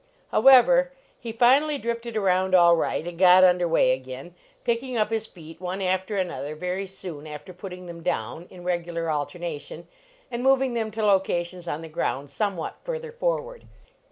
[0.31, 5.27] However, he finally drifted around all right, and got under way again, picking up his
[5.27, 9.87] feet, one after another, very soon after putting them down, in regular alternation,
[10.31, 13.65] and moving them to locations on the ground somewhat further forward.